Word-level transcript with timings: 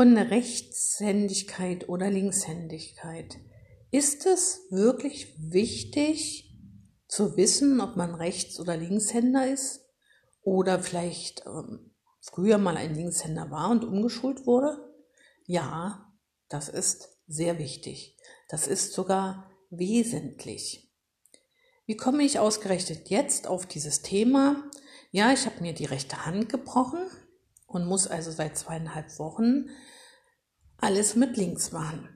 von 0.00 0.16
Rechtshändigkeit 0.16 1.90
oder 1.90 2.08
Linkshändigkeit. 2.08 3.36
Ist 3.90 4.24
es 4.24 4.62
wirklich 4.70 5.34
wichtig 5.38 6.56
zu 7.06 7.36
wissen, 7.36 7.82
ob 7.82 7.96
man 7.96 8.14
Rechts- 8.14 8.58
oder 8.58 8.78
Linkshänder 8.78 9.52
ist? 9.52 9.84
Oder 10.40 10.82
vielleicht 10.82 11.44
ähm, 11.44 11.94
früher 12.22 12.56
mal 12.56 12.78
ein 12.78 12.94
Linkshänder 12.94 13.50
war 13.50 13.68
und 13.68 13.84
umgeschult 13.84 14.46
wurde? 14.46 14.78
Ja, 15.44 16.10
das 16.48 16.70
ist 16.70 17.18
sehr 17.26 17.58
wichtig. 17.58 18.16
Das 18.48 18.68
ist 18.68 18.94
sogar 18.94 19.50
wesentlich. 19.68 20.94
Wie 21.84 21.98
komme 21.98 22.22
ich 22.22 22.38
ausgerechnet 22.38 23.10
jetzt 23.10 23.46
auf 23.46 23.66
dieses 23.66 24.00
Thema? 24.00 24.64
Ja, 25.10 25.30
ich 25.30 25.44
habe 25.44 25.60
mir 25.60 25.74
die 25.74 25.84
rechte 25.84 26.24
Hand 26.24 26.48
gebrochen 26.48 27.00
und 27.70 27.86
muss 27.86 28.06
also 28.06 28.30
seit 28.30 28.58
zweieinhalb 28.58 29.18
Wochen 29.18 29.70
alles 30.78 31.14
mit 31.14 31.36
links 31.36 31.72
machen. 31.72 32.08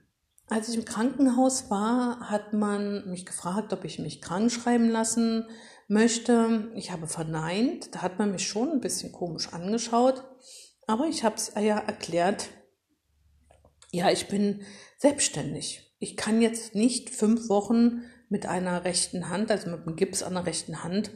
Als 0.48 0.68
ich 0.68 0.76
im 0.76 0.84
Krankenhaus 0.84 1.70
war, 1.70 2.28
hat 2.28 2.52
man 2.52 3.08
mich 3.08 3.24
gefragt, 3.24 3.72
ob 3.72 3.84
ich 3.84 3.98
mich 3.98 4.20
krank 4.20 4.52
schreiben 4.52 4.90
lassen 4.90 5.48
möchte. 5.88 6.70
Ich 6.74 6.90
habe 6.90 7.06
verneint. 7.06 7.94
Da 7.94 8.02
hat 8.02 8.18
man 8.18 8.30
mich 8.30 8.46
schon 8.46 8.70
ein 8.70 8.80
bisschen 8.80 9.12
komisch 9.12 9.52
angeschaut. 9.52 10.24
Aber 10.86 11.06
ich 11.06 11.24
habe 11.24 11.36
es 11.36 11.52
ja 11.54 11.78
erklärt. 11.78 12.48
Ja, 13.90 14.10
ich 14.10 14.28
bin 14.28 14.62
selbstständig. 14.98 15.94
Ich 15.98 16.16
kann 16.16 16.42
jetzt 16.42 16.74
nicht 16.74 17.10
fünf 17.10 17.48
Wochen 17.48 18.02
mit 18.28 18.44
einer 18.44 18.84
rechten 18.84 19.30
Hand, 19.30 19.50
also 19.50 19.70
mit 19.70 19.86
einem 19.86 19.96
Gips 19.96 20.22
an 20.22 20.34
der 20.34 20.44
rechten 20.44 20.82
Hand, 20.82 21.10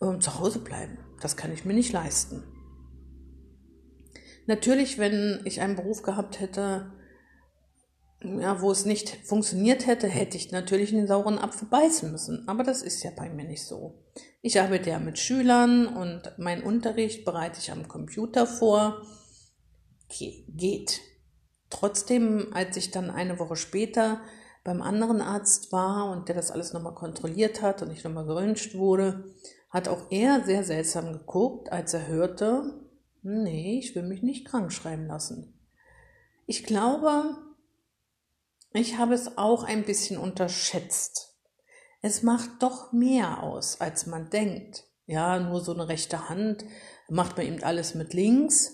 äh, 0.00 0.18
zu 0.18 0.38
Hause 0.38 0.58
bleiben. 0.58 0.98
Das 1.20 1.36
kann 1.36 1.52
ich 1.52 1.64
mir 1.64 1.74
nicht 1.74 1.92
leisten. 1.92 2.53
Natürlich, 4.46 4.98
wenn 4.98 5.40
ich 5.44 5.60
einen 5.60 5.76
Beruf 5.76 6.02
gehabt 6.02 6.40
hätte, 6.40 6.92
ja, 8.22 8.60
wo 8.60 8.70
es 8.70 8.84
nicht 8.84 9.18
funktioniert 9.24 9.86
hätte, 9.86 10.08
hätte 10.08 10.36
ich 10.36 10.50
natürlich 10.50 10.92
in 10.92 10.98
den 10.98 11.06
sauren 11.06 11.38
Apfel 11.38 11.68
beißen 11.68 12.10
müssen. 12.10 12.48
Aber 12.48 12.62
das 12.62 12.82
ist 12.82 13.02
ja 13.02 13.10
bei 13.14 13.28
mir 13.28 13.44
nicht 13.44 13.64
so. 13.64 14.02
Ich 14.40 14.60
arbeite 14.60 14.90
ja 14.90 14.98
mit 14.98 15.18
Schülern 15.18 15.86
und 15.86 16.32
mein 16.38 16.62
Unterricht 16.62 17.24
bereite 17.24 17.58
ich 17.60 17.70
am 17.70 17.88
Computer 17.88 18.46
vor. 18.46 19.02
Okay, 20.06 20.44
geht. 20.48 21.00
Trotzdem, 21.70 22.48
als 22.52 22.76
ich 22.76 22.90
dann 22.90 23.10
eine 23.10 23.38
Woche 23.38 23.56
später 23.56 24.20
beim 24.62 24.80
anderen 24.80 25.20
Arzt 25.20 25.72
war 25.72 26.10
und 26.10 26.28
der 26.28 26.36
das 26.36 26.50
alles 26.50 26.72
nochmal 26.72 26.94
kontrolliert 26.94 27.60
hat 27.60 27.82
und 27.82 27.90
ich 27.90 28.04
nochmal 28.04 28.26
geröntgt 28.26 28.74
wurde, 28.74 29.34
hat 29.68 29.88
auch 29.88 30.10
er 30.10 30.42
sehr 30.44 30.64
seltsam 30.64 31.12
geguckt, 31.12 31.70
als 31.72 31.92
er 31.92 32.06
hörte, 32.06 32.83
nee, 33.24 33.78
ich 33.78 33.94
will 33.94 34.04
mich 34.04 34.22
nicht 34.22 34.46
krank 34.46 34.72
schreiben 34.72 35.06
lassen. 35.06 35.58
Ich 36.46 36.64
glaube, 36.64 37.36
ich 38.72 38.98
habe 38.98 39.14
es 39.14 39.38
auch 39.38 39.64
ein 39.64 39.84
bisschen 39.84 40.18
unterschätzt. 40.18 41.34
Es 42.02 42.22
macht 42.22 42.62
doch 42.62 42.92
mehr 42.92 43.42
aus, 43.42 43.80
als 43.80 44.06
man 44.06 44.30
denkt. 44.30 44.84
Ja, 45.06 45.38
nur 45.38 45.62
so 45.62 45.72
eine 45.72 45.88
rechte 45.88 46.28
Hand 46.28 46.64
macht 47.08 47.36
man 47.36 47.46
eben 47.46 47.62
alles 47.62 47.94
mit 47.94 48.14
links. 48.14 48.72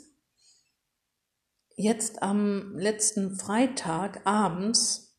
Jetzt 1.76 2.22
am 2.22 2.76
letzten 2.76 3.36
Freitag 3.36 4.26
abends 4.26 5.16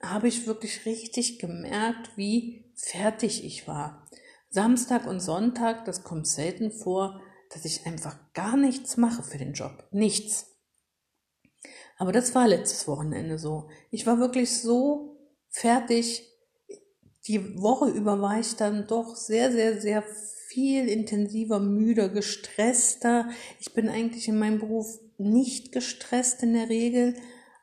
habe 0.00 0.28
ich 0.28 0.46
wirklich 0.46 0.86
richtig 0.86 1.38
gemerkt, 1.38 2.16
wie 2.16 2.72
fertig 2.76 3.44
ich 3.44 3.66
war. 3.66 4.08
Samstag 4.48 5.06
und 5.06 5.20
Sonntag, 5.20 5.84
das 5.84 6.04
kommt 6.04 6.26
selten 6.26 6.70
vor, 6.70 7.20
dass 7.50 7.64
ich 7.64 7.86
einfach 7.86 8.16
gar 8.34 8.56
nichts 8.56 8.96
mache 8.96 9.22
für 9.22 9.38
den 9.38 9.52
Job. 9.52 9.86
Nichts. 9.90 10.46
Aber 11.98 12.12
das 12.12 12.34
war 12.34 12.46
letztes 12.46 12.86
Wochenende 12.86 13.38
so. 13.38 13.68
Ich 13.90 14.06
war 14.06 14.18
wirklich 14.18 14.58
so 14.58 15.18
fertig. 15.48 16.30
Die 17.26 17.58
Woche 17.58 17.88
über 17.88 18.20
war 18.20 18.38
ich 18.38 18.54
dann 18.56 18.86
doch 18.86 19.16
sehr, 19.16 19.50
sehr, 19.50 19.80
sehr 19.80 20.04
viel 20.48 20.88
intensiver, 20.88 21.58
müder, 21.58 22.08
gestresster. 22.08 23.30
Ich 23.58 23.72
bin 23.72 23.88
eigentlich 23.88 24.28
in 24.28 24.38
meinem 24.38 24.60
Beruf 24.60 25.00
nicht 25.18 25.72
gestresst 25.72 26.42
in 26.42 26.52
der 26.52 26.68
Regel, 26.68 27.14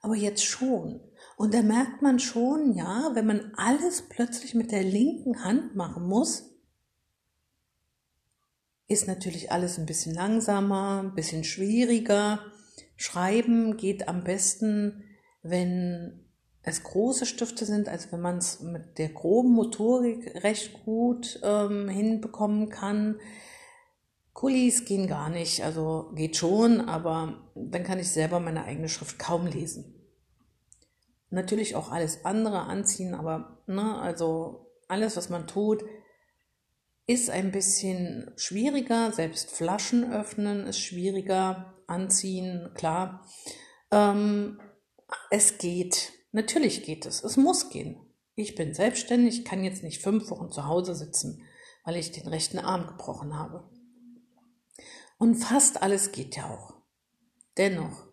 aber 0.02 0.16
jetzt 0.16 0.44
schon. 0.44 1.00
Und 1.38 1.54
da 1.54 1.62
merkt 1.62 2.02
man 2.02 2.20
schon, 2.20 2.76
ja, 2.76 3.12
wenn 3.14 3.26
man 3.26 3.54
alles 3.56 4.04
plötzlich 4.10 4.54
mit 4.54 4.72
der 4.72 4.84
linken 4.84 5.44
Hand 5.44 5.76
machen 5.76 6.08
muss, 6.08 6.53
ist 8.88 9.08
natürlich 9.08 9.52
alles 9.52 9.78
ein 9.78 9.86
bisschen 9.86 10.14
langsamer, 10.14 11.02
ein 11.04 11.16
bisschen 11.16 11.44
schwieriger. 11.44 12.40
Schreiben 12.96 13.78
geht 13.78 14.08
am 14.08 14.24
besten, 14.24 15.04
wenn 15.42 16.24
es 16.64 16.84
große 16.84 17.26
Stifte 17.26 17.66
sind, 17.66 17.90
also 17.90 18.12
wenn 18.12 18.22
man 18.22 18.38
es 18.38 18.62
mit 18.62 18.98
der 18.98 19.10
groben 19.10 19.52
Motorik 19.52 20.44
recht 20.44 20.86
gut 20.86 21.40
ähm, 21.44 21.90
hinbekommen 21.90 22.70
kann. 22.70 23.20
Kulis 24.34 24.86
gehen 24.86 25.08
gar 25.08 25.30
nicht, 25.30 25.64
also 25.64 26.12
geht 26.16 26.38
schon, 26.38 26.82
aber 26.82 27.52
dann 27.56 27.84
kann 27.84 28.00
ich 28.00 28.10
selber 28.10 28.40
meine 28.40 28.64
eigene 28.64 28.90
Schrift 28.90 29.20
kaum 29.20 29.46
lesen. 29.46 29.94
Natürlich 31.30 31.76
auch 31.76 31.92
alles 31.92 32.26
andere 32.26 32.62
anziehen, 32.62 33.14
aber 33.14 33.62
ne, 33.68 34.00
also 34.00 34.72
alles, 34.88 35.18
was 35.18 35.30
man 35.30 35.48
tut, 35.48 35.84
ist 37.06 37.30
ein 37.30 37.52
bisschen 37.52 38.32
schwieriger. 38.36 39.12
Selbst 39.12 39.52
Flaschen 39.52 40.12
öffnen 40.12 40.66
ist 40.66 40.80
schwieriger 40.80 41.74
anziehen, 41.88 42.72
klar. 42.76 43.28
Ähm, 43.92 44.60
es 45.30 45.58
geht. 45.58 46.14
Natürlich 46.32 46.84
geht 46.84 47.06
es. 47.06 47.24
Es 47.24 47.38
muss 47.38 47.70
gehen. 47.70 47.98
Ich 48.36 48.56
bin 48.56 48.74
selbstständig, 48.74 49.46
kann 49.46 49.64
jetzt 49.64 49.84
nicht 49.84 50.02
fünf 50.02 50.30
Wochen 50.32 50.52
zu 50.52 50.66
Hause 50.66 50.96
sitzen, 50.96 51.44
weil 51.84 51.98
ich 51.98 52.12
den 52.12 52.28
rechten 52.28 52.58
Arm 52.58 52.88
gebrochen 52.88 53.38
habe. 53.38 53.70
Und 55.20 55.36
fast 55.36 55.82
alles 55.84 56.12
geht 56.12 56.36
ja 56.36 56.50
auch. 56.50 56.74
Dennoch, 57.58 58.08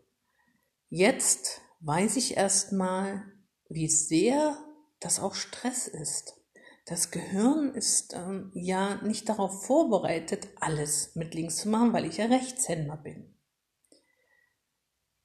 jetzt 0.90 1.62
weiß 1.80 2.16
ich 2.16 2.36
erstmal, 2.36 3.24
wie 3.70 3.88
sehr 3.88 4.58
das 5.00 5.18
auch 5.18 5.34
Stress 5.34 5.88
ist. 5.88 6.39
Das 6.86 7.10
Gehirn 7.10 7.74
ist 7.74 8.14
ähm, 8.14 8.50
ja 8.54 9.00
nicht 9.02 9.28
darauf 9.28 9.64
vorbereitet, 9.64 10.48
alles 10.60 11.14
mit 11.14 11.34
links 11.34 11.56
zu 11.56 11.68
machen, 11.68 11.92
weil 11.92 12.06
ich 12.06 12.16
ja 12.16 12.26
Rechtshänder 12.26 12.96
bin. 12.96 13.34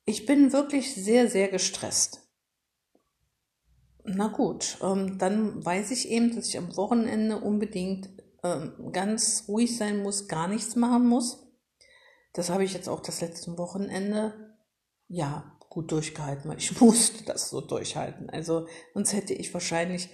Ich 0.05 0.25
bin 0.25 0.53
wirklich 0.53 0.93
sehr, 0.93 1.29
sehr 1.29 1.47
gestresst. 1.47 2.21
Na 4.03 4.27
gut, 4.27 4.77
ähm, 4.83 5.17
dann 5.17 5.65
weiß 5.65 5.89
ich 5.89 6.09
eben, 6.09 6.35
dass 6.35 6.49
ich 6.49 6.57
am 6.59 6.77
Wochenende 6.77 7.39
unbedingt 7.39 8.09
ähm, 8.43 8.91
ganz 8.91 9.45
ruhig 9.47 9.75
sein 9.75 10.03
muss, 10.03 10.27
gar 10.27 10.47
nichts 10.47 10.75
machen 10.75 11.07
muss. 11.07 11.47
Das 12.33 12.51
habe 12.51 12.63
ich 12.63 12.73
jetzt 12.73 12.87
auch 12.87 12.99
das 12.99 13.21
letzte 13.21 13.57
Wochenende, 13.57 14.55
ja, 15.07 15.57
gut 15.69 15.91
durchgehalten, 15.91 16.49
weil 16.49 16.59
ich 16.59 16.79
musste 16.81 17.23
das 17.25 17.49
so 17.49 17.61
durchhalten. 17.61 18.29
Also 18.29 18.67
sonst 18.93 19.13
hätte 19.13 19.33
ich 19.33 19.53
wahrscheinlich 19.53 20.09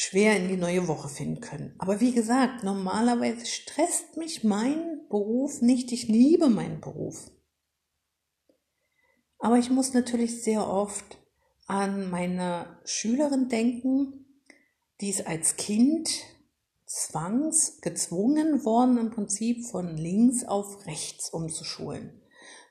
schwer 0.00 0.36
in 0.36 0.46
die 0.46 0.56
neue 0.56 0.86
Woche 0.86 1.08
finden 1.08 1.40
können. 1.40 1.74
Aber 1.78 2.00
wie 2.00 2.12
gesagt, 2.12 2.62
normalerweise 2.62 3.44
stresst 3.44 4.16
mich 4.16 4.44
mein 4.44 5.00
Beruf 5.08 5.60
nicht. 5.60 5.90
Ich 5.90 6.06
liebe 6.06 6.48
meinen 6.48 6.80
Beruf. 6.80 7.32
Aber 9.40 9.58
ich 9.58 9.70
muss 9.70 9.94
natürlich 9.94 10.44
sehr 10.44 10.68
oft 10.68 11.18
an 11.66 12.10
meine 12.10 12.78
Schülerin 12.84 13.48
denken, 13.48 14.24
die 15.00 15.10
ist 15.10 15.26
als 15.26 15.56
Kind 15.56 16.08
zwangs 16.86 17.80
gezwungen 17.80 18.64
worden, 18.64 18.98
im 18.98 19.10
Prinzip 19.10 19.66
von 19.66 19.96
links 19.96 20.44
auf 20.44 20.86
rechts 20.86 21.30
umzuschulen. 21.30 22.22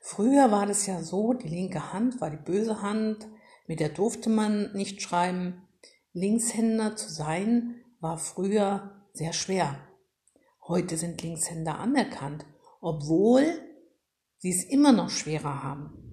Früher 0.02 0.50
war 0.50 0.66
das 0.66 0.86
ja 0.86 1.03
so, 1.03 1.34
die 1.34 1.50
linke 1.50 1.91
Hand 1.91 2.22
war 2.22 2.30
die 2.30 2.38
böse 2.38 2.82
Hand, 2.82 3.28
mit 3.68 3.82
der 3.82 3.90
durfte 3.90 4.30
man 4.30 4.72
nicht 4.72 5.02
schreiben. 5.02 5.66
Linkshänder 6.17 6.96
zu 6.96 7.11
sein 7.11 7.75
war 7.99 8.17
früher 8.17 9.05
sehr 9.14 9.34
schwer. 9.34 9.79
Heute 10.67 10.97
sind 10.97 11.22
Linkshänder 11.22 11.79
anerkannt, 11.79 12.46
obwohl 12.81 13.46
sie 14.37 14.52
es 14.52 14.64
immer 14.64 14.91
noch 14.91 15.09
schwerer 15.09 15.64
haben 15.64 16.08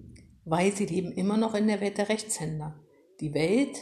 weil 0.45 0.71
sie 0.71 0.85
leben 0.85 1.11
immer 1.11 1.37
noch 1.37 1.55
in 1.55 1.67
der 1.67 1.81
Welt 1.81 1.97
der 1.97 2.09
Rechtshänder. 2.09 2.79
Die 3.19 3.33
Welt 3.33 3.77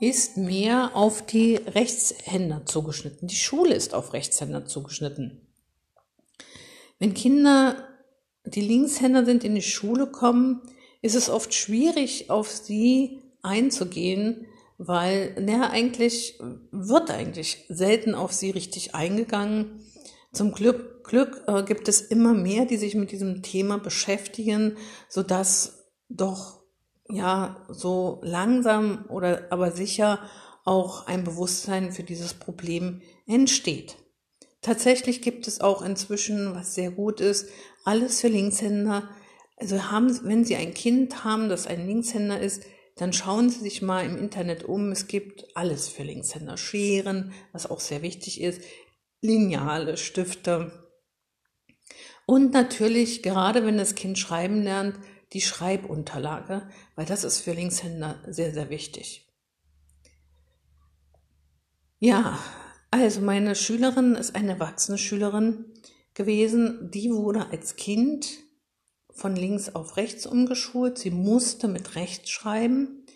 ist 0.00 0.36
mehr 0.36 0.90
auf 0.94 1.24
die 1.24 1.54
Rechtshänder 1.54 2.66
zugeschnitten. 2.66 3.28
Die 3.28 3.36
Schule 3.36 3.74
ist 3.74 3.94
auf 3.94 4.12
Rechtshänder 4.12 4.66
zugeschnitten. 4.66 5.46
Wenn 6.98 7.14
Kinder, 7.14 7.88
die 8.44 8.60
Linkshänder 8.60 9.24
sind, 9.24 9.44
in 9.44 9.54
die 9.54 9.62
Schule 9.62 10.08
kommen, 10.08 10.60
ist 11.00 11.14
es 11.14 11.30
oft 11.30 11.54
schwierig, 11.54 12.30
auf 12.30 12.50
sie 12.50 13.22
einzugehen, 13.42 14.46
weil, 14.86 15.34
naja, 15.40 15.70
eigentlich 15.70 16.40
wird 16.70 17.10
eigentlich 17.10 17.64
selten 17.68 18.14
auf 18.14 18.32
sie 18.32 18.50
richtig 18.50 18.94
eingegangen. 18.94 19.80
Zum 20.32 20.52
Glück, 20.52 21.04
Glück 21.04 21.44
äh, 21.46 21.62
gibt 21.62 21.88
es 21.88 22.00
immer 22.00 22.32
mehr, 22.32 22.64
die 22.64 22.76
sich 22.76 22.94
mit 22.94 23.12
diesem 23.12 23.42
Thema 23.42 23.78
beschäftigen, 23.78 24.76
sodass 25.08 25.84
doch 26.08 26.62
ja 27.08 27.64
so 27.68 28.20
langsam 28.22 29.04
oder 29.08 29.46
aber 29.50 29.70
sicher 29.70 30.18
auch 30.64 31.06
ein 31.06 31.24
Bewusstsein 31.24 31.92
für 31.92 32.02
dieses 32.02 32.34
Problem 32.34 33.02
entsteht. 33.26 33.96
Tatsächlich 34.62 35.22
gibt 35.22 35.48
es 35.48 35.60
auch 35.60 35.82
inzwischen, 35.82 36.54
was 36.54 36.74
sehr 36.74 36.90
gut 36.90 37.20
ist, 37.20 37.48
alles 37.84 38.20
für 38.20 38.28
Linkshänder. 38.28 39.08
Also 39.56 39.90
haben, 39.90 40.18
wenn 40.24 40.44
Sie 40.44 40.56
ein 40.56 40.72
Kind 40.72 41.24
haben, 41.24 41.48
das 41.48 41.66
ein 41.66 41.86
Linkshänder 41.86 42.40
ist, 42.40 42.62
dann 42.96 43.12
schauen 43.12 43.48
Sie 43.48 43.60
sich 43.60 43.82
mal 43.82 44.04
im 44.04 44.16
Internet 44.16 44.64
um. 44.64 44.90
Es 44.92 45.06
gibt 45.06 45.56
alles 45.56 45.88
für 45.88 46.02
Linkshänder. 46.02 46.56
Scheren, 46.56 47.32
was 47.52 47.70
auch 47.70 47.80
sehr 47.80 48.02
wichtig 48.02 48.40
ist, 48.40 48.62
Lineale, 49.20 49.96
Stifte. 49.96 50.88
Und 52.26 52.52
natürlich, 52.52 53.22
gerade 53.22 53.64
wenn 53.64 53.78
das 53.78 53.94
Kind 53.94 54.18
schreiben 54.18 54.62
lernt, 54.62 54.96
die 55.32 55.40
Schreibunterlage, 55.40 56.68
weil 56.94 57.06
das 57.06 57.24
ist 57.24 57.40
für 57.40 57.52
Linkshänder 57.52 58.22
sehr, 58.26 58.52
sehr 58.52 58.68
wichtig. 58.68 59.26
Ja, 61.98 62.38
also 62.90 63.20
meine 63.20 63.54
Schülerin 63.54 64.16
ist 64.16 64.34
eine 64.34 64.52
erwachsene 64.52 64.98
Schülerin 64.98 65.72
gewesen, 66.14 66.90
die 66.90 67.10
wurde 67.10 67.48
als 67.50 67.76
Kind 67.76 68.28
von 69.14 69.36
links 69.36 69.74
auf 69.74 69.96
rechts 69.96 70.26
umgeschult. 70.26 70.98
Sie 70.98 71.10
musste 71.10 71.68
mit 71.68 71.94
rechts 71.96 72.30
schreiben 72.30 73.06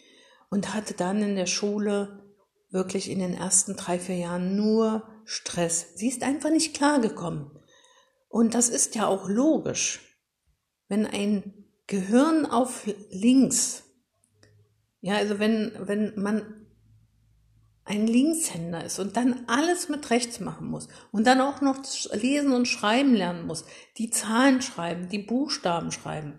und 0.50 0.74
hatte 0.74 0.94
dann 0.94 1.22
in 1.22 1.36
der 1.36 1.46
Schule 1.46 2.22
wirklich 2.70 3.10
in 3.10 3.18
den 3.18 3.34
ersten 3.34 3.76
drei, 3.76 3.98
vier 3.98 4.16
Jahren 4.16 4.56
nur 4.56 5.08
Stress. 5.24 5.94
Sie 5.94 6.08
ist 6.08 6.22
einfach 6.22 6.50
nicht 6.50 6.74
klargekommen. 6.74 7.50
Und 8.28 8.54
das 8.54 8.68
ist 8.68 8.94
ja 8.94 9.06
auch 9.06 9.28
logisch. 9.28 10.00
Wenn 10.88 11.06
ein 11.06 11.64
Gehirn 11.86 12.46
auf 12.46 12.86
links, 13.10 13.84
ja, 15.00 15.16
also 15.16 15.38
wenn, 15.38 15.72
wenn 15.80 16.12
man 16.16 16.65
ein 17.86 18.06
Linkshänder 18.08 18.84
ist 18.84 18.98
und 18.98 19.16
dann 19.16 19.44
alles 19.46 19.88
mit 19.88 20.10
rechts 20.10 20.40
machen 20.40 20.68
muss 20.68 20.88
und 21.12 21.26
dann 21.26 21.40
auch 21.40 21.60
noch 21.60 21.78
lesen 22.12 22.52
und 22.52 22.66
schreiben 22.66 23.14
lernen 23.14 23.46
muss, 23.46 23.64
die 23.96 24.10
Zahlen 24.10 24.60
schreiben, 24.60 25.08
die 25.08 25.20
Buchstaben 25.20 25.92
schreiben, 25.92 26.38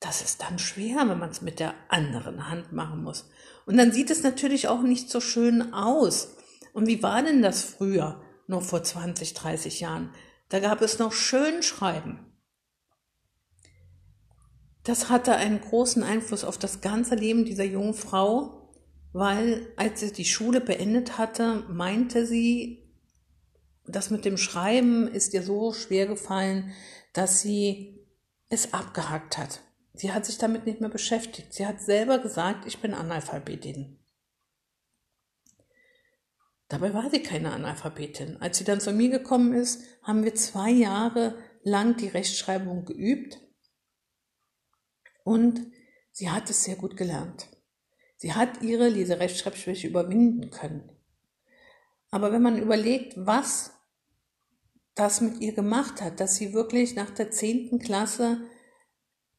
das 0.00 0.22
ist 0.22 0.42
dann 0.42 0.58
schwer, 0.58 1.08
wenn 1.08 1.18
man 1.18 1.30
es 1.30 1.42
mit 1.42 1.60
der 1.60 1.74
anderen 1.88 2.48
Hand 2.48 2.72
machen 2.72 3.02
muss. 3.02 3.30
Und 3.66 3.76
dann 3.76 3.92
sieht 3.92 4.10
es 4.10 4.22
natürlich 4.22 4.68
auch 4.68 4.82
nicht 4.82 5.10
so 5.10 5.20
schön 5.20 5.72
aus. 5.72 6.36
Und 6.72 6.86
wie 6.86 7.02
war 7.02 7.22
denn 7.22 7.40
das 7.40 7.62
früher, 7.62 8.22
noch 8.46 8.62
vor 8.62 8.82
20, 8.82 9.32
30 9.32 9.80
Jahren? 9.80 10.10
Da 10.48 10.60
gab 10.60 10.82
es 10.82 10.98
noch 10.98 11.12
Schönschreiben. 11.12 12.18
Das 14.82 15.08
hatte 15.08 15.36
einen 15.36 15.60
großen 15.62 16.02
Einfluss 16.02 16.44
auf 16.44 16.58
das 16.58 16.82
ganze 16.82 17.14
Leben 17.14 17.46
dieser 17.46 17.64
jungen 17.64 17.94
Frau, 17.94 18.63
weil 19.14 19.72
als 19.76 20.00
sie 20.00 20.12
die 20.12 20.24
Schule 20.24 20.60
beendet 20.60 21.18
hatte, 21.18 21.64
meinte 21.68 22.26
sie, 22.26 22.92
das 23.86 24.10
mit 24.10 24.24
dem 24.24 24.36
Schreiben 24.36 25.06
ist 25.06 25.32
ihr 25.34 25.44
so 25.44 25.72
schwer 25.72 26.06
gefallen, 26.06 26.72
dass 27.12 27.40
sie 27.40 28.04
es 28.48 28.74
abgehakt 28.74 29.38
hat. 29.38 29.60
Sie 29.92 30.12
hat 30.12 30.26
sich 30.26 30.36
damit 30.36 30.66
nicht 30.66 30.80
mehr 30.80 30.90
beschäftigt. 30.90 31.54
Sie 31.54 31.64
hat 31.64 31.80
selber 31.80 32.18
gesagt, 32.18 32.66
ich 32.66 32.80
bin 32.80 32.92
Analphabetin. 32.92 34.00
Dabei 36.66 36.92
war 36.92 37.08
sie 37.08 37.22
keine 37.22 37.52
Analphabetin. 37.52 38.38
Als 38.42 38.58
sie 38.58 38.64
dann 38.64 38.80
zu 38.80 38.92
mir 38.92 39.10
gekommen 39.10 39.54
ist, 39.54 39.84
haben 40.02 40.24
wir 40.24 40.34
zwei 40.34 40.70
Jahre 40.70 41.38
lang 41.62 41.96
die 41.96 42.08
Rechtschreibung 42.08 42.84
geübt 42.84 43.38
und 45.22 45.70
sie 46.10 46.30
hat 46.30 46.50
es 46.50 46.64
sehr 46.64 46.74
gut 46.74 46.96
gelernt. 46.96 47.48
Sie 48.24 48.32
hat 48.32 48.62
ihre 48.62 48.88
Leserechtschreibschwäche 48.88 49.86
überwinden 49.86 50.48
können. 50.48 50.88
Aber 52.10 52.32
wenn 52.32 52.40
man 52.40 52.56
überlegt, 52.56 53.12
was 53.18 53.74
das 54.94 55.20
mit 55.20 55.42
ihr 55.42 55.52
gemacht 55.52 56.00
hat, 56.00 56.20
dass 56.20 56.36
sie 56.36 56.54
wirklich 56.54 56.94
nach 56.94 57.10
der 57.10 57.30
zehnten 57.30 57.78
Klasse 57.78 58.40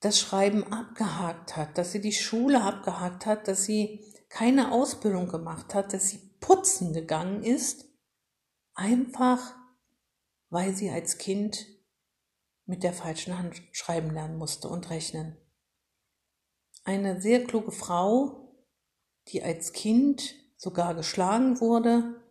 das 0.01 0.19
Schreiben 0.19 0.71
abgehakt 0.71 1.57
hat, 1.57 1.79
dass 1.79 1.93
sie 1.93 1.99
die 1.99 2.11
Schule 2.11 2.61
abgehakt 2.61 3.25
hat, 3.25 3.47
dass 3.47 3.63
sie 3.63 4.05
keine 4.29 4.71
Ausbildung 4.71 5.29
gemacht 5.29 5.73
hat, 5.73 5.91
dass 5.91 6.09
sie 6.09 6.19
putzen 6.39 6.93
gegangen 6.93 7.41
ist, 7.41 7.85
einfach 8.75 9.55
weil 10.51 10.75
sie 10.75 10.91
als 10.91 11.17
Kind 11.17 11.65
mit 12.65 12.83
der 12.83 12.93
falschen 12.93 13.35
Hand 13.35 13.63
schreiben 13.71 14.11
lernen 14.11 14.37
musste 14.37 14.67
und 14.67 14.91
rechnen. 14.91 15.37
Eine 16.83 17.19
sehr 17.19 17.45
kluge 17.45 17.71
Frau, 17.71 18.44
die 19.29 19.43
als 19.43 19.73
Kind 19.73 20.35
sogar 20.57 20.95
geschlagen 20.95 21.59
wurde 21.59 22.21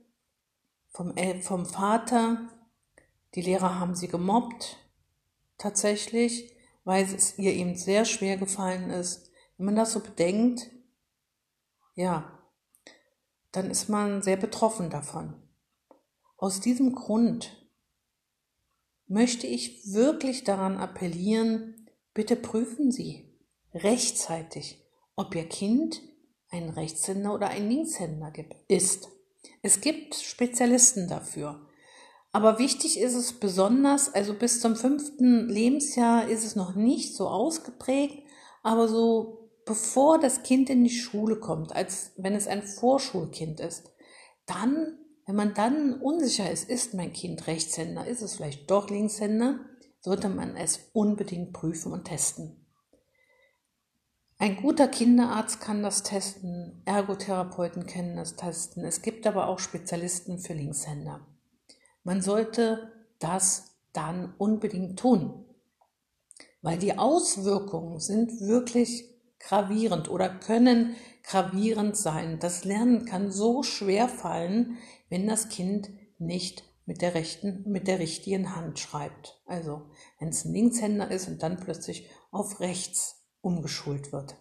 vom, 0.88 1.14
vom 1.43 1.67
Vater. 1.67 2.49
Die 3.35 3.43
Lehrer 3.43 3.79
haben 3.79 3.94
sie 3.94 4.08
gemobbt, 4.08 4.79
tatsächlich, 5.58 6.52
weil 6.85 7.05
es 7.05 7.38
ihr 7.38 7.52
eben 7.52 7.76
sehr 7.76 8.05
schwer 8.05 8.37
gefallen 8.37 8.91
ist. 8.91 9.31
Wenn 9.56 9.67
man 9.67 9.76
das 9.76 9.93
so 9.93 10.00
bedenkt, 10.00 10.70
ja, 11.94 12.38
dann 13.52 13.70
ist 13.70 13.88
man 13.88 14.23
sehr 14.23 14.37
betroffen 14.37 14.91
davon. 14.91 15.35
Aus 16.37 16.61
diesem 16.61 16.94
Grund 16.94 17.69
möchte 19.06 19.46
ich 19.46 19.93
wirklich 19.93 20.44
daran 20.44 20.76
appellieren, 20.76 21.88
bitte 22.14 22.37
prüfen 22.37 22.91
Sie 22.91 23.32
rechtzeitig, 23.73 24.85
ob 25.17 25.35
Ihr 25.35 25.49
Kind 25.49 26.02
ein 26.54 26.70
Rechtshänder 26.70 27.34
oder 27.34 27.48
ein 27.48 27.68
Linkshänder 27.68 28.32
ist. 28.68 29.08
Es 29.62 29.80
gibt 29.80 30.14
Spezialisten 30.14 31.08
dafür. 31.08 31.66
Aber 32.32 32.58
wichtig 32.58 32.98
ist 32.98 33.14
es 33.14 33.34
besonders, 33.34 34.12
also 34.14 34.34
bis 34.34 34.60
zum 34.60 34.76
fünften 34.76 35.48
Lebensjahr 35.48 36.28
ist 36.28 36.44
es 36.44 36.56
noch 36.56 36.74
nicht 36.74 37.14
so 37.14 37.28
ausgeprägt, 37.28 38.24
aber 38.62 38.88
so 38.88 39.50
bevor 39.64 40.18
das 40.18 40.42
Kind 40.42 40.68
in 40.68 40.84
die 40.84 40.90
Schule 40.90 41.36
kommt, 41.36 41.74
als 41.74 42.12
wenn 42.16 42.34
es 42.34 42.46
ein 42.46 42.62
Vorschulkind 42.62 43.60
ist, 43.60 43.92
dann, 44.46 44.98
wenn 45.26 45.36
man 45.36 45.54
dann 45.54 46.00
unsicher 46.00 46.50
ist, 46.50 46.68
ist 46.68 46.94
mein 46.94 47.12
Kind 47.12 47.46
Rechtshänder, 47.46 48.06
ist 48.06 48.20
es 48.20 48.34
vielleicht 48.34 48.70
doch 48.70 48.90
Linkshänder, 48.90 49.60
sollte 50.00 50.28
man 50.28 50.56
es 50.56 50.90
unbedingt 50.92 51.52
prüfen 51.52 51.92
und 51.92 52.04
testen. 52.04 52.63
Ein 54.38 54.56
guter 54.56 54.88
Kinderarzt 54.88 55.60
kann 55.60 55.82
das 55.82 56.03
testen, 56.03 56.82
Ergotherapeuten 56.84 57.86
können 57.86 58.17
das 58.17 58.34
testen. 58.34 58.84
Es 58.84 59.00
gibt 59.00 59.26
aber 59.26 59.46
auch 59.46 59.60
Spezialisten 59.60 60.38
für 60.38 60.55
Linkshänder. 60.55 61.26
Man 62.03 62.20
sollte 62.20 62.93
das 63.20 63.76
dann 63.93 64.34
unbedingt 64.38 64.98
tun, 64.98 65.44
weil 66.62 66.79
die 66.79 66.98
Auswirkungen 66.98 68.00
sind 68.00 68.41
wirklich 68.41 69.05
gravierend 69.38 70.10
oder 70.10 70.29
können 70.29 70.96
gravierend 71.22 71.96
sein. 71.96 72.38
Das 72.41 72.64
Lernen 72.64 73.05
kann 73.05 73.31
so 73.31 73.62
schwer 73.62 74.08
fallen, 74.08 74.79
wenn 75.08 75.26
das 75.29 75.48
Kind 75.48 75.91
nicht 76.19 76.64
mit 76.86 77.03
der 77.03 77.14
rechten, 77.14 77.62
mit 77.67 77.86
der 77.86 77.98
richtigen 77.98 78.55
Hand 78.56 78.79
schreibt. 78.79 79.41
Also, 79.46 79.82
wenn 80.19 80.29
es 80.31 80.44
ein 80.44 80.53
Linkshänder 80.53 81.10
ist 81.10 81.29
und 81.29 81.43
dann 81.43 81.56
plötzlich 81.58 82.10
auf 82.31 82.60
rechts 82.60 83.23
umgeschult 83.44 84.13
wird. 84.13 84.36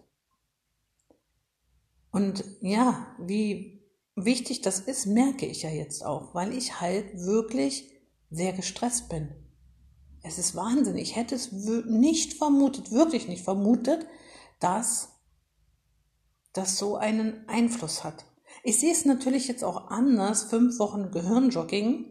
Und 2.10 2.44
ja, 2.60 3.14
wie 3.18 3.82
wichtig 4.14 4.60
das 4.62 4.80
ist, 4.80 5.06
merke 5.06 5.46
ich 5.46 5.62
ja 5.62 5.70
jetzt 5.70 6.04
auch, 6.04 6.34
weil 6.34 6.56
ich 6.56 6.80
halt 6.80 7.16
wirklich 7.18 7.90
sehr 8.30 8.52
gestresst 8.52 9.08
bin. 9.08 9.34
Es 10.22 10.38
ist 10.38 10.54
Wahnsinn. 10.54 10.96
Ich 10.96 11.16
hätte 11.16 11.34
es 11.34 11.52
nicht 11.52 12.34
vermutet, 12.34 12.90
wirklich 12.90 13.28
nicht 13.28 13.44
vermutet, 13.44 14.06
dass 14.58 15.08
das 16.52 16.78
so 16.78 16.96
einen 16.96 17.48
Einfluss 17.48 18.04
hat. 18.04 18.24
Ich 18.62 18.78
sehe 18.78 18.92
es 18.92 19.04
natürlich 19.04 19.48
jetzt 19.48 19.64
auch 19.64 19.90
anders, 19.90 20.44
fünf 20.44 20.78
Wochen 20.78 21.10
Gehirnjogging. 21.10 22.06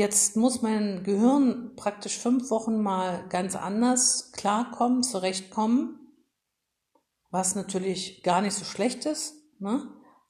Jetzt 0.00 0.34
muss 0.34 0.62
mein 0.62 1.04
Gehirn 1.04 1.76
praktisch 1.76 2.18
fünf 2.18 2.48
Wochen 2.48 2.80
mal 2.80 3.22
ganz 3.28 3.54
anders 3.54 4.32
klarkommen, 4.32 5.02
zurechtkommen, 5.02 6.00
was 7.30 7.54
natürlich 7.54 8.22
gar 8.22 8.40
nicht 8.40 8.54
so 8.54 8.64
schlecht 8.64 9.04
ist. 9.04 9.34
Ne? 9.58 9.82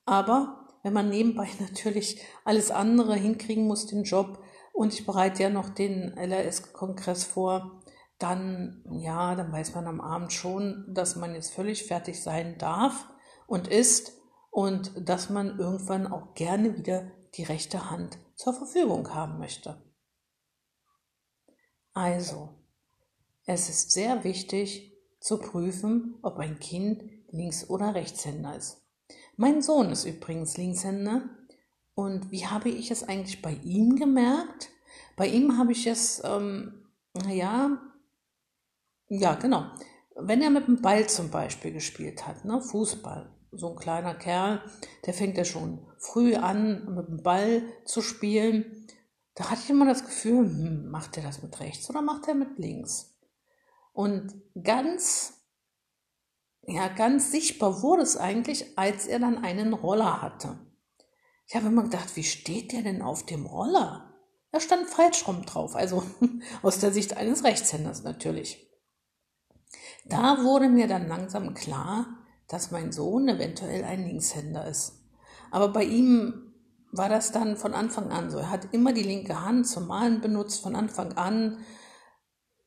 Aber 0.06 0.66
wenn 0.82 0.92
man 0.92 1.08
nebenbei 1.08 1.48
natürlich 1.60 2.20
alles 2.44 2.72
andere 2.72 3.14
hinkriegen 3.14 3.68
muss, 3.68 3.86
den 3.86 4.02
Job, 4.02 4.42
und 4.72 4.92
ich 4.92 5.06
bereite 5.06 5.44
ja 5.44 5.50
noch 5.50 5.68
den 5.68 6.18
LRS-Kongress 6.18 7.22
vor, 7.22 7.80
dann, 8.18 8.82
ja, 8.90 9.36
dann 9.36 9.52
weiß 9.52 9.76
man 9.76 9.86
am 9.86 10.00
Abend 10.00 10.32
schon, 10.32 10.84
dass 10.92 11.14
man 11.14 11.32
jetzt 11.32 11.54
völlig 11.54 11.84
fertig 11.84 12.20
sein 12.20 12.58
darf 12.58 13.06
und 13.46 13.68
ist 13.68 14.18
und 14.50 14.90
dass 15.08 15.30
man 15.30 15.60
irgendwann 15.60 16.08
auch 16.08 16.34
gerne 16.34 16.76
wieder 16.76 17.12
die 17.34 17.44
rechte 17.44 17.90
Hand 17.90 18.18
zur 18.34 18.54
Verfügung 18.54 19.14
haben 19.14 19.38
möchte. 19.38 19.80
Also, 21.92 22.50
es 23.46 23.68
ist 23.68 23.90
sehr 23.92 24.24
wichtig, 24.24 24.90
zu 25.20 25.38
prüfen, 25.38 26.18
ob 26.22 26.38
ein 26.38 26.58
Kind 26.58 27.02
Links- 27.28 27.68
oder 27.68 27.94
Rechtshänder 27.94 28.56
ist. 28.56 28.82
Mein 29.36 29.62
Sohn 29.62 29.90
ist 29.90 30.04
übrigens 30.04 30.56
Linkshänder. 30.56 31.28
Und 31.94 32.30
wie 32.30 32.46
habe 32.46 32.70
ich 32.70 32.90
es 32.90 33.02
eigentlich 33.02 33.42
bei 33.42 33.52
ihm 33.62 33.96
gemerkt? 33.96 34.70
Bei 35.16 35.26
ihm 35.26 35.58
habe 35.58 35.72
ich 35.72 35.86
es, 35.86 36.22
ähm, 36.24 36.86
naja, 37.12 37.78
ja, 39.08 39.34
genau. 39.34 39.66
Wenn 40.16 40.40
er 40.40 40.50
mit 40.50 40.66
dem 40.66 40.80
Ball 40.80 41.08
zum 41.08 41.30
Beispiel 41.30 41.72
gespielt 41.72 42.26
hat, 42.26 42.44
ne, 42.44 42.60
Fußball, 42.60 43.34
so 43.52 43.70
ein 43.70 43.76
kleiner 43.76 44.14
Kerl, 44.14 44.62
der 45.06 45.14
fängt 45.14 45.36
ja 45.36 45.44
schon 45.44 45.86
früh 45.98 46.34
an, 46.36 46.94
mit 46.94 47.08
dem 47.08 47.22
Ball 47.22 47.62
zu 47.84 48.00
spielen. 48.02 48.86
Da 49.34 49.50
hatte 49.50 49.62
ich 49.64 49.70
immer 49.70 49.86
das 49.86 50.04
Gefühl, 50.04 50.44
hm, 50.44 50.90
macht 50.90 51.16
er 51.16 51.22
das 51.22 51.42
mit 51.42 51.58
rechts 51.60 51.88
oder 51.90 52.02
macht 52.02 52.28
er 52.28 52.34
mit 52.34 52.58
links? 52.58 53.18
Und 53.92 54.34
ganz, 54.62 55.34
ja, 56.62 56.88
ganz 56.88 57.32
sichtbar 57.32 57.82
wurde 57.82 58.02
es 58.02 58.16
eigentlich, 58.16 58.78
als 58.78 59.06
er 59.06 59.18
dann 59.18 59.44
einen 59.44 59.72
Roller 59.72 60.22
hatte. 60.22 60.58
Ich 61.46 61.56
habe 61.56 61.66
immer 61.66 61.82
gedacht, 61.82 62.14
wie 62.14 62.24
steht 62.24 62.72
der 62.72 62.82
denn 62.82 63.02
auf 63.02 63.26
dem 63.26 63.46
Roller? 63.46 64.14
Da 64.52 64.60
stand 64.60 64.88
falsch 64.88 65.26
rum 65.26 65.44
drauf, 65.44 65.74
also 65.74 66.02
aus 66.62 66.78
der 66.78 66.92
Sicht 66.92 67.16
eines 67.16 67.44
Rechtshänders 67.44 68.02
natürlich. 68.02 68.68
Da 70.04 70.42
wurde 70.42 70.68
mir 70.68 70.88
dann 70.88 71.08
langsam 71.08 71.54
klar, 71.54 72.19
dass 72.50 72.72
mein 72.72 72.90
Sohn 72.90 73.28
eventuell 73.28 73.84
ein 73.84 74.04
Linkshänder 74.04 74.66
ist. 74.66 75.04
Aber 75.52 75.68
bei 75.68 75.84
ihm 75.84 76.52
war 76.90 77.08
das 77.08 77.30
dann 77.30 77.56
von 77.56 77.74
Anfang 77.74 78.10
an 78.10 78.28
so. 78.28 78.38
Er 78.38 78.50
hat 78.50 78.74
immer 78.74 78.92
die 78.92 79.04
linke 79.04 79.40
Hand 79.40 79.68
zum 79.68 79.86
Malen 79.86 80.20
benutzt, 80.20 80.60
von 80.60 80.74
Anfang 80.74 81.12
an. 81.12 81.58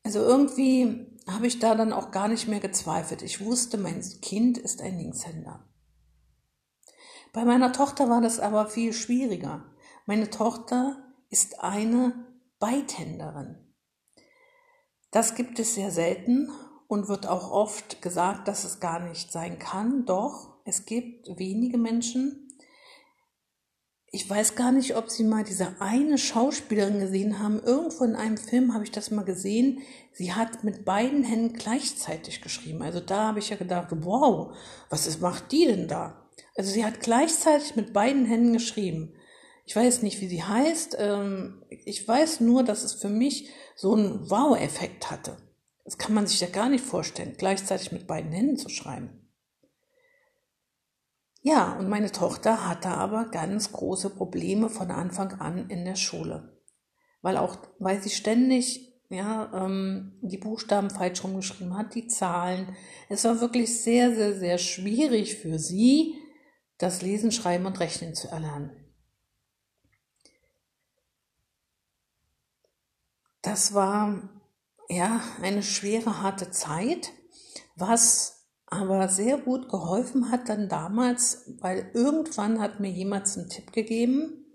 Also 0.04 0.20
irgendwie 0.20 1.20
habe 1.30 1.48
ich 1.48 1.60
da 1.60 1.76
dann 1.76 1.92
auch 1.92 2.12
gar 2.12 2.30
nicht 2.30 2.48
mehr 2.48 2.62
gezweifelt. 2.62 3.22
Ich 3.22 3.44
wusste, 3.44 3.78
mein 3.78 4.02
Kind 4.22 4.58
ist 4.58 4.82
ein 4.82 4.98
Linkshänder. 4.98 5.68
Bei 7.34 7.44
meiner 7.44 7.74
Tochter 7.74 8.10
war 8.10 8.22
das 8.22 8.40
aber 8.40 8.68
viel 8.68 8.94
schwieriger. 8.94 9.66
Meine 10.06 10.30
Tochter 10.30 11.14
ist 11.30 11.62
eine 11.62 12.14
Beidhänderin. 12.60 13.58
Das 15.12 15.36
gibt 15.36 15.60
es 15.60 15.76
sehr 15.76 15.92
selten 15.92 16.50
und 16.88 17.08
wird 17.08 17.28
auch 17.28 17.52
oft 17.52 18.02
gesagt, 18.02 18.48
dass 18.48 18.64
es 18.64 18.80
gar 18.80 19.00
nicht 19.00 19.32
sein 19.32 19.60
kann. 19.60 20.06
Doch, 20.06 20.58
es 20.66 20.86
gibt 20.86 21.28
wenige 21.38 21.78
Menschen. 21.78 22.50
Ich 24.16 24.30
weiß 24.30 24.56
gar 24.56 24.72
nicht, 24.72 24.96
ob 24.96 25.10
Sie 25.10 25.24
mal 25.24 25.44
diese 25.44 25.82
eine 25.82 26.20
Schauspielerin 26.20 27.00
gesehen 27.00 27.40
haben. 27.40 27.60
Irgendwo 27.64 28.04
in 28.04 28.16
einem 28.16 28.38
Film 28.38 28.74
habe 28.76 28.84
ich 28.84 28.92
das 28.92 29.10
mal 29.10 29.26
gesehen. 29.26 29.82
Sie 30.12 30.34
hat 30.34 30.64
mit 30.64 30.86
beiden 30.86 31.24
Händen 31.24 31.54
gleichzeitig 31.54 32.42
geschrieben. 32.42 32.84
Also 32.84 33.00
da 33.00 33.30
habe 33.30 33.40
ich 33.40 33.50
ja 33.50 33.56
gedacht, 33.56 33.88
wow, 33.92 34.56
was 34.90 35.08
ist, 35.08 35.20
macht 35.20 35.52
die 35.52 35.66
denn 35.66 35.88
da? 35.88 36.28
Also 36.56 36.72
sie 36.72 36.86
hat 36.86 37.00
gleichzeitig 37.00 37.76
mit 37.76 37.92
beiden 37.92 38.26
Händen 38.26 38.54
geschrieben. 38.54 39.16
Ich 39.66 39.76
weiß 39.76 40.04
nicht, 40.04 40.22
wie 40.22 40.28
sie 40.28 40.44
heißt. 40.44 40.98
Ähm, 41.00 41.64
ich 41.70 42.08
weiß 42.08 42.42
nur, 42.42 42.64
dass 42.64 42.84
es 42.84 42.94
für 42.94 43.10
mich 43.10 43.50
so 43.76 43.96
einen 43.96 44.30
Wow-Effekt 44.30 45.10
hatte. 45.10 45.38
Das 45.84 45.98
kann 45.98 46.14
man 46.14 46.28
sich 46.28 46.40
ja 46.40 46.48
gar 46.48 46.70
nicht 46.70 46.84
vorstellen, 46.84 47.36
gleichzeitig 47.38 47.92
mit 47.92 48.08
beiden 48.08 48.32
Händen 48.32 48.58
zu 48.58 48.70
schreiben. 48.70 49.30
Ja, 51.42 51.74
und 51.74 51.90
meine 51.90 52.12
Tochter 52.12 52.70
hatte 52.70 52.88
aber 52.88 53.26
ganz 53.26 53.74
große 53.74 54.12
Probleme 54.12 54.70
von 54.70 54.92
Anfang 54.92 55.34
an 55.42 55.70
in 55.70 55.84
der 55.84 55.98
Schule. 55.98 56.62
Weil 57.22 57.36
auch, 57.36 57.58
weil 57.80 58.02
sie 58.02 58.10
ständig 58.10 58.94
ja, 59.10 59.52
ähm, 59.54 60.18
die 60.22 60.38
Buchstaben 60.38 60.90
falsch 60.90 61.24
rumgeschrieben 61.24 61.78
hat, 61.78 61.96
die 61.96 62.08
Zahlen. 62.08 62.76
Es 63.10 63.24
war 63.26 63.42
wirklich 63.42 63.82
sehr, 63.82 64.16
sehr, 64.16 64.34
sehr 64.34 64.58
schwierig 64.58 65.38
für 65.38 65.60
sie, 65.60 66.16
das 66.78 67.02
Lesen, 67.02 67.32
Schreiben 67.32 67.66
und 67.66 67.80
Rechnen 67.80 68.16
zu 68.16 68.30
erlernen. 68.30 68.72
Das 73.42 73.74
war 73.74 74.33
ja, 74.94 75.22
eine 75.42 75.64
schwere, 75.64 76.22
harte 76.22 76.52
Zeit, 76.52 77.12
was 77.76 78.48
aber 78.68 79.08
sehr 79.08 79.38
gut 79.38 79.70
geholfen 79.70 80.32
hat 80.32 80.50
dann 80.50 80.70
damals, 80.70 81.54
weil 81.60 81.92
irgendwann 81.94 82.60
hat 82.60 82.80
mir 82.80 82.90
jemand 82.90 83.28
einen 83.38 83.50
Tipp 83.50 83.72
gegeben, 83.72 84.46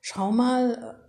schau 0.00 0.32
mal, 0.32 1.00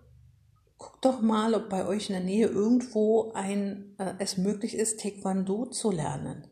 guck 0.77 1.01
doch 1.01 1.21
mal, 1.21 1.53
ob 1.53 1.69
bei 1.69 1.85
euch 1.85 2.09
in 2.09 2.15
der 2.15 2.23
Nähe 2.23 2.47
irgendwo 2.47 3.31
ein, 3.33 3.95
äh, 3.99 4.15
es 4.19 4.37
möglich 4.37 4.75
ist, 4.75 4.99
Taekwondo 4.99 5.67
zu 5.67 5.91
lernen. 5.91 6.47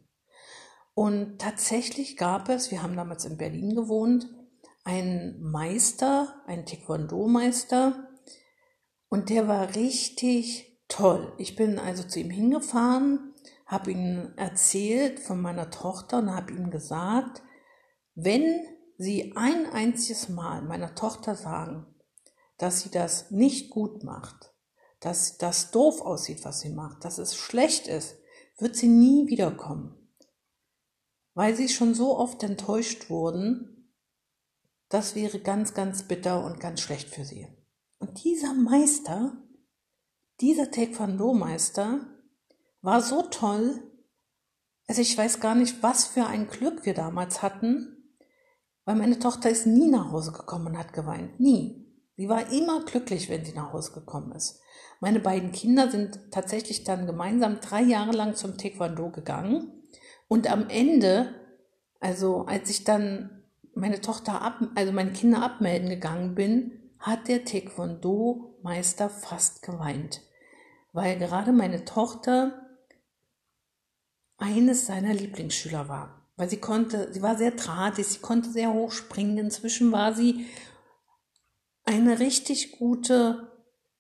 Und 0.94 1.40
tatsächlich 1.40 2.18
gab 2.18 2.50
es, 2.50 2.72
wir 2.72 2.84
haben 2.84 2.96
damals 2.96 3.26
in 3.26 3.38
Berlin 3.38 3.76
gewohnt, 3.76 4.28
einen 4.84 5.42
Meister, 5.42 6.42
einen 6.46 6.66
Taekwondo-Meister, 6.66 8.10
und 9.10 9.30
der 9.30 9.48
war 9.48 9.76
richtig 9.76 10.69
toll. 10.90 11.34
Ich 11.38 11.56
bin 11.56 11.80
also 11.80 12.04
zu 12.04 12.20
ihm 12.20 12.30
hingefahren, 12.30 13.34
habe 13.66 13.92
ihm 13.92 14.34
erzählt 14.36 15.20
von 15.20 15.42
meiner 15.42 15.72
Tochter 15.72 16.18
und 16.18 16.36
habe 16.36 16.52
ihm 16.52 16.70
gesagt, 16.70 17.42
wenn 18.16 18.66
Sie 19.02 19.34
ein 19.38 19.66
einziges 19.68 20.28
Mal 20.28 20.62
meiner 20.62 20.94
Tochter 20.94 21.34
sagen, 21.34 21.86
dass 22.58 22.82
sie 22.82 22.92
das 22.92 23.32
nicht 23.32 23.70
gut 23.70 24.04
macht, 24.04 24.54
dass 25.00 25.38
das 25.38 25.72
doof 25.72 26.02
aussieht, 26.02 26.44
was 26.44 26.60
sie 26.60 26.70
macht, 26.70 27.06
dass 27.06 27.18
es 27.18 27.38
schlecht 27.38 27.88
ist, 27.88 28.18
wird 28.58 28.76
sie 28.76 28.90
nie 28.90 29.28
wiederkommen. 29.28 30.14
Weil 31.34 31.56
sie 31.56 31.70
schon 31.70 31.96
so 31.96 32.18
oft 32.18 32.44
enttäuscht 32.44 33.10
wurden, 33.10 33.94
das 34.90 35.16
wäre 35.16 35.40
ganz, 35.40 35.74
ganz 35.74 36.04
bitter 36.04 36.44
und 36.44 36.60
ganz 36.60 36.82
schlecht 36.82 37.08
für 37.08 37.24
sie. 37.24 37.48
Und 38.00 38.22
dieser 38.26 38.54
Meister 38.54 39.42
dieser 40.42 40.72
Taekwondo-Meister 40.72 42.00
war 42.82 43.02
so 43.02 43.24
toll, 43.24 43.84
also 44.88 45.02
ich 45.02 45.18
weiß 45.18 45.40
gar 45.40 45.56
nicht, 45.56 45.84
was 45.84 46.06
für 46.06 46.26
ein 46.26 46.48
Glück 46.48 46.86
wir 46.86 46.94
damals 46.94 47.42
hatten, 47.42 48.14
weil 48.86 48.96
meine 48.96 49.20
Tochter 49.20 49.50
ist 49.50 49.68
nie 49.68 49.90
nach 49.90 50.12
Hause 50.12 50.32
gekommen 50.32 50.68
und 50.68 50.78
hat 50.78 50.94
geweint. 50.94 51.40
Nie. 51.40 51.86
Sie 52.16 52.28
war 52.28 52.52
immer 52.52 52.84
glücklich, 52.86 53.30
wenn 53.30 53.46
sie 53.46 53.54
nach 53.54 53.72
Hause 53.72 53.94
gekommen 53.94 54.32
ist. 54.32 54.62
Meine 55.00 55.20
beiden 55.20 55.52
Kinder 55.52 55.90
sind 55.90 56.20
tatsächlich 56.32 56.84
dann 56.84 57.06
gemeinsam 57.06 57.62
drei 57.62 57.82
Jahre 57.82 58.12
lang 58.12 58.36
zum 58.36 58.58
Taekwondo 58.58 59.10
gegangen. 59.10 59.84
Und 60.28 60.52
am 60.52 60.70
Ende, 60.70 61.36
also 62.00 62.46
als 62.46 62.70
ich 62.70 62.84
dann 62.84 63.44
meine 63.74 64.02
Tochter 64.02 64.42
ab, 64.42 64.60
also 64.76 64.92
meine 64.92 65.14
Kinder 65.14 65.44
abmelden 65.44 65.90
gegangen 65.90 66.36
bin, 66.36 66.92
hat 67.00 67.28
der 67.28 67.46
Taekwondo-Meister 67.46 69.10
fast 69.10 69.62
geweint 69.62 70.22
weil 70.92 71.18
gerade 71.18 71.52
meine 71.52 71.86
Tochter 71.86 72.66
eines 74.38 74.86
seiner 74.86 75.14
Lieblingsschüler 75.14 75.88
war. 75.90 76.28
Weil 76.36 76.50
sie 76.50 76.58
konnte, 76.58 77.14
sie 77.14 77.22
war 77.22 77.38
sehr 77.38 77.52
drahtig, 77.52 78.08
sie 78.08 78.20
konnte 78.20 78.50
sehr 78.50 78.74
hoch 78.74 78.92
springen. 78.92 79.38
Inzwischen 79.38 79.92
war 79.92 80.14
sie 80.14 80.46
eine 81.84 82.20
richtig 82.20 82.78
gute 82.80 83.50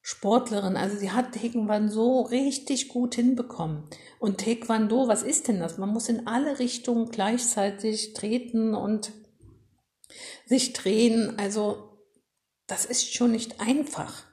Sportlerin. 0.01 0.77
Also 0.77 0.97
sie 0.97 1.11
hat 1.11 1.33
Taekwondo 1.33 1.89
so 1.89 2.21
richtig 2.21 2.87
gut 2.87 3.15
hinbekommen. 3.15 3.89
Und 4.19 4.39
Taekwondo, 4.39 5.07
was 5.07 5.23
ist 5.23 5.49
denn 5.49 5.59
das? 5.59 5.77
Man 5.77 5.89
muss 5.89 6.07
in 6.07 6.27
alle 6.27 6.59
Richtungen 6.59 7.09
gleichzeitig 7.09 8.13
treten 8.13 8.73
und 8.73 9.11
sich 10.45 10.73
drehen. 10.73 11.37
Also 11.37 11.97
das 12.67 12.85
ist 12.85 13.13
schon 13.13 13.31
nicht 13.31 13.59
einfach, 13.59 14.23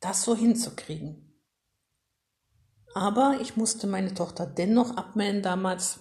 das 0.00 0.24
so 0.24 0.34
hinzukriegen. 0.34 1.27
Aber 2.98 3.38
ich 3.40 3.56
musste 3.56 3.86
meine 3.86 4.12
Tochter 4.12 4.44
dennoch 4.44 4.96
abmelden 4.96 5.40
damals, 5.40 6.00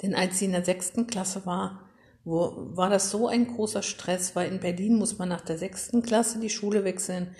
denn 0.00 0.14
als 0.14 0.38
sie 0.38 0.46
in 0.46 0.52
der 0.52 0.64
sechsten 0.64 1.06
Klasse 1.06 1.44
war, 1.44 1.90
wo, 2.24 2.54
war 2.74 2.88
das 2.88 3.10
so 3.10 3.28
ein 3.28 3.46
großer 3.46 3.82
Stress, 3.82 4.34
weil 4.34 4.50
in 4.50 4.60
Berlin 4.60 4.96
muss 4.96 5.18
man 5.18 5.28
nach 5.28 5.42
der 5.42 5.58
sechsten 5.58 6.00
Klasse 6.00 6.40
die 6.40 6.48
Schule 6.48 6.82
wechseln. 6.84 7.36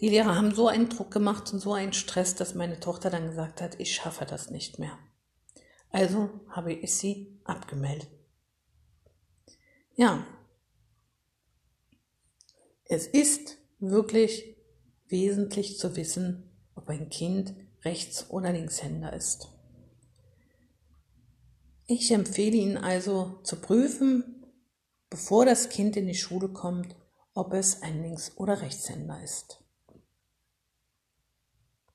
Die 0.00 0.10
Lehrer 0.10 0.36
haben 0.36 0.54
so 0.54 0.68
einen 0.68 0.90
Druck 0.90 1.10
gemacht 1.10 1.50
und 1.50 1.60
so 1.60 1.72
einen 1.72 1.94
Stress, 1.94 2.34
dass 2.34 2.54
meine 2.54 2.80
Tochter 2.80 3.08
dann 3.08 3.28
gesagt 3.28 3.62
hat, 3.62 3.80
ich 3.80 3.94
schaffe 3.94 4.26
das 4.26 4.50
nicht 4.50 4.78
mehr. 4.78 4.98
Also 5.88 6.28
habe 6.50 6.74
ich 6.74 6.94
sie 6.94 7.40
abgemeldet. 7.44 8.10
Ja, 9.96 10.26
es 12.84 13.06
ist 13.06 13.56
wirklich 13.78 14.54
wesentlich 15.08 15.78
zu 15.78 15.96
wissen, 15.96 16.47
ob 16.78 16.88
ein 16.88 17.10
Kind 17.10 17.54
Rechts- 17.84 18.30
oder 18.30 18.52
Linkshänder 18.52 19.12
ist. 19.12 19.48
Ich 21.86 22.10
empfehle 22.10 22.56
Ihnen 22.56 22.76
also 22.76 23.40
zu 23.42 23.56
prüfen, 23.56 24.46
bevor 25.10 25.44
das 25.44 25.68
Kind 25.68 25.96
in 25.96 26.06
die 26.06 26.14
Schule 26.14 26.48
kommt, 26.48 26.96
ob 27.34 27.52
es 27.52 27.82
ein 27.82 28.02
Links- 28.02 28.32
oder 28.36 28.60
Rechtshänder 28.60 29.22
ist. 29.22 29.64